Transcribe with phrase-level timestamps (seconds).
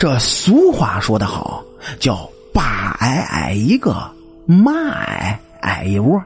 [0.00, 1.62] 这俗话说得好，
[1.98, 3.94] 叫“爸矮矮一个，
[4.46, 6.18] 妈矮矮一窝”。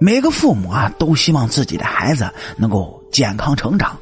[0.00, 3.94] 每个父母啊，都希望自己的孩子能够健康成长。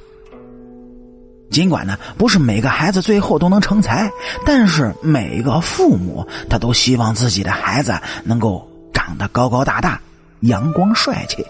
[1.51, 4.09] 尽管呢，不是每个孩子最后都能成才，
[4.47, 8.65] 但是每个父母他都希望自己的孩子能够
[8.95, 10.01] 长得高高大大、
[10.43, 11.45] 阳光帅气。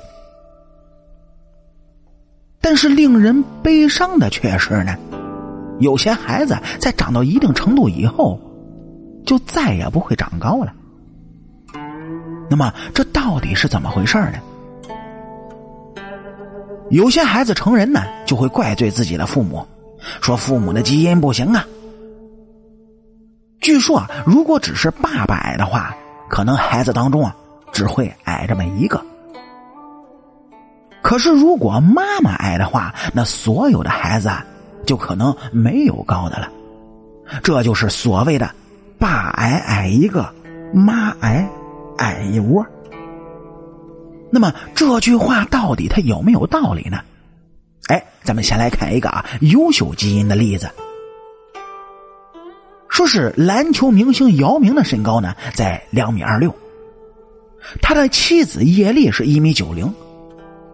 [2.58, 4.96] 但是令人悲伤的却是呢。
[5.80, 8.38] 有些孩子在长到一定程度以后，
[9.24, 10.72] 就再也不会长高了。
[12.50, 14.38] 那么，这到底是怎么回事呢？
[16.90, 19.66] 有些孩子成人呢，就会怪罪自己的父母，
[20.22, 21.64] 说父母的基因不行啊。
[23.60, 25.94] 据说，如果只是爸爸矮的话，
[26.28, 27.36] 可能孩子当中啊，
[27.72, 29.00] 只会矮这么一个。
[31.02, 34.30] 可是如果妈妈矮的话，那所有的孩子。
[34.88, 36.50] 就可能没有高的了，
[37.42, 38.50] 这就是所谓的
[38.98, 40.34] “爸矮矮一个，
[40.72, 41.46] 妈矮
[41.98, 42.66] 矮一窝”。
[44.32, 47.00] 那么这句话到底它有没有道理呢？
[47.88, 50.70] 哎，咱们先来看一个啊优秀基因的例子。
[52.88, 56.50] 说是篮球明星姚明的身高呢在两米二六，
[57.82, 59.92] 他的妻子叶丽是一米九零，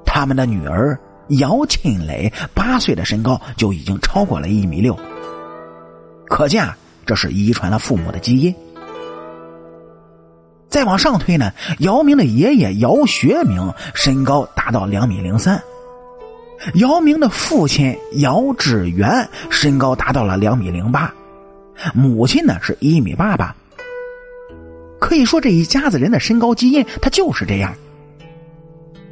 [0.07, 0.97] 他们的女儿。
[1.29, 4.99] 姚庆磊八岁的身高就已经超过了一米六，
[6.27, 8.55] 可见啊，这是遗传了父母的基因。
[10.69, 15.63] 再往上推呢，姚明的爷爷姚学明身高达到两米零三，
[16.75, 21.15] 姚明的父亲姚志远身高达到了两米零八，
[21.95, 23.55] 母亲呢是一米八八。
[25.01, 27.73] 可以说这一家子人的身高基因，它就是这样。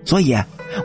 [0.04, 0.36] 所以。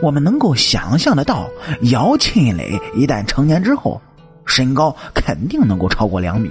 [0.02, 1.48] 我们能够想象得到，
[1.84, 3.98] 姚庆磊一旦成年之后，
[4.44, 6.50] 身高肯定能够超过两米。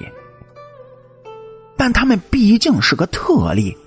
[1.75, 3.77] 但他们毕竟是个特例，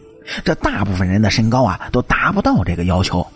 [0.45, 3.27] 这大部分人的身高啊都达不到这个要求。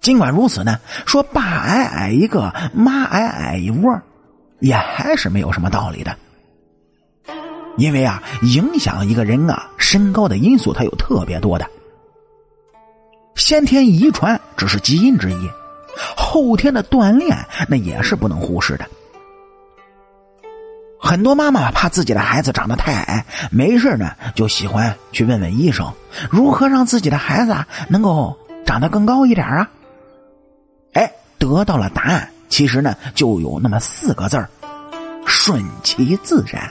[0.00, 4.00] 尽管如此呢，说爸矮矮一个，妈矮矮一窝，
[4.60, 6.16] 也还是没有什么道理的。
[7.76, 11.68] 因为啊，影响一个人啊身高的因素，它有特别多的。
[13.48, 15.50] 先天遗传只是基因之一，
[16.14, 17.34] 后天的锻炼
[17.66, 18.84] 那也是不能忽视的。
[21.00, 25.90] 很多妈妈怕自己的孩子长得太矮，没事呢就喜欢去问问医生，
[26.30, 27.56] 如何让自己的孩子
[27.88, 29.70] 能够长得更高一点啊？
[30.92, 34.50] 哎，得到了答案，其实呢就有那么四个字儿：
[35.24, 36.70] 顺其自然。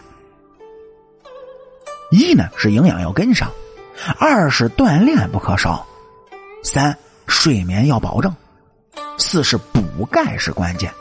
[2.11, 3.51] 一呢是营养要跟上，
[4.19, 5.83] 二是锻炼不可少。
[6.67, 6.93] 三
[7.27, 8.35] 睡眠要保证，
[9.17, 10.91] 四是补钙是关键。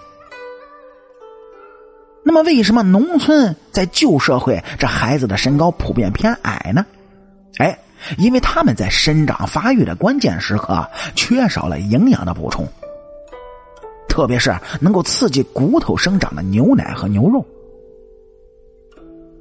[2.23, 6.87] 那么，为什么农村在旧社会这孩子的身高普遍偏矮呢？
[7.59, 7.77] 哎，
[8.17, 12.65] 因为他们在生长发育的关键时刻缺少了营养的补充，
[14.09, 17.45] 特别是能够刺激骨头生长的牛奶和牛肉。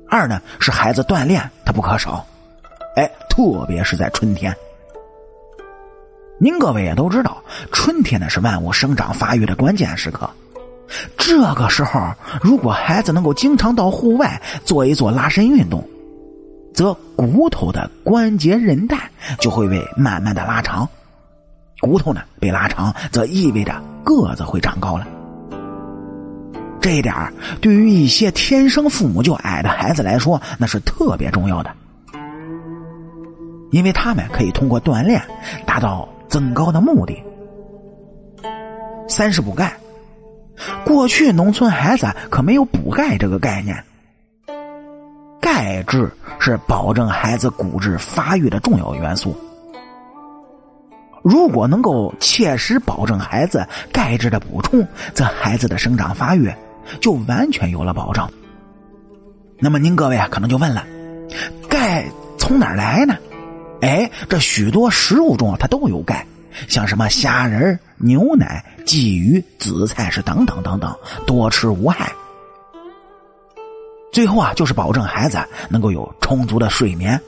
[0.09, 2.25] 二呢是孩子锻炼它不可少，
[2.95, 4.55] 哎，特别是在春天。
[6.37, 7.41] 您各位也都知道，
[7.71, 10.29] 春天呢是万物生长发育的关键时刻。
[11.17, 15.87] 这个时候，如果孩子能够经常到户外做一做拉伸运动，
[16.73, 19.09] 则骨头的关节韧带
[19.39, 20.87] 就会被慢慢的拉长。
[21.79, 25.07] 骨头呢被拉长，则意味着个子会长高了。
[26.81, 31.71] 这一点对于一些天生父母就矮的孩子来说，那是特别重要的，
[33.71, 35.21] 因为他们可以通过锻炼
[35.65, 36.07] 达到。
[36.35, 37.23] 增高的目的，
[39.07, 39.73] 三是补钙。
[40.83, 43.81] 过去农村孩子可没有补钙这个概念，
[45.39, 49.33] 钙质是保证孩子骨质发育的重要元素。
[51.23, 56.53] 如果能够切实保证孩子钙质的补充，则孩子的生长发育
[56.99, 58.29] 就完全有了保障。
[59.57, 60.85] 那么您各位啊，可能就问了，
[61.69, 62.05] 钙
[62.37, 63.15] 从哪儿来呢？
[63.85, 66.25] 哎，这许多食物中啊它都有钙，
[66.67, 70.95] 像什么虾仁、牛奶、鲫鱼、紫菜是等等等等，
[71.27, 72.11] 多吃无害。
[74.11, 75.37] 最后啊，就是保证孩子
[75.69, 77.21] 能够有充足的睡眠，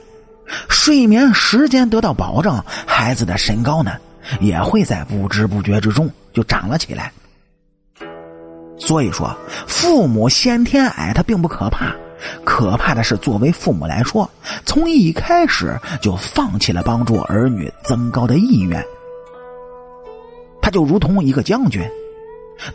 [0.68, 3.92] 睡眠时间得到保证，孩子的身高呢
[4.40, 7.12] 也会在不知不觉之中就长了起来。
[8.80, 9.36] 所以说，
[9.68, 11.94] 父母先天矮，他并不可怕。
[12.44, 14.30] 可怕的是，作为父母来说，
[14.66, 18.84] 从一开始就放弃了帮助儿女增高的意愿。
[20.62, 21.82] 他就如同一个将军，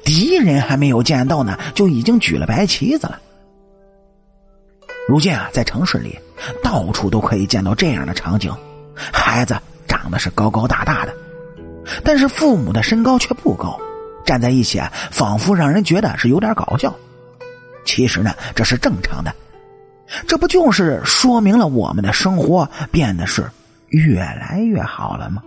[0.05, 3.19] 敌人还没有见到呢，就已经举了白旗子了。
[5.09, 6.17] 如今啊，在城市里，
[6.63, 8.55] 到处都可以见到这样的场景：
[8.95, 11.13] 孩子长得是高高大大的，
[12.05, 13.77] 但是父母的身高却不高，
[14.25, 16.95] 站在一起啊，仿佛让人觉得是有点搞笑。
[17.85, 19.35] 其实呢，这是正常的，
[20.27, 23.51] 这不就是说明了我们的生活变得是
[23.89, 25.43] 越来越好了吗？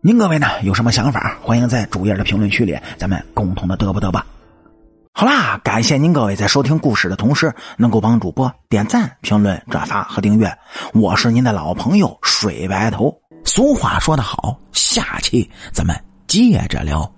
[0.00, 1.36] 您各位呢有什么想法？
[1.42, 4.24] 欢迎在主页的评论区里，咱们共同的嘚吧嘚吧。
[5.12, 10.48] 好啦，感谢您各位在收听故事的同时，能够帮主播点赞、评论、转发和订阅。
[10.94, 13.12] 我是您的老朋友水白头。
[13.44, 15.96] 俗话说得好，下期咱们
[16.28, 17.10] 接着聊。